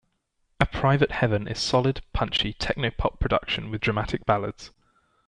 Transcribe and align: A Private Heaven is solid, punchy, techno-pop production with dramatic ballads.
A 0.59 0.65
Private 0.65 1.11
Heaven 1.11 1.47
is 1.47 1.59
solid, 1.59 2.01
punchy, 2.11 2.53
techno-pop 2.53 3.19
production 3.19 3.69
with 3.69 3.81
dramatic 3.81 4.25
ballads. 4.25 4.71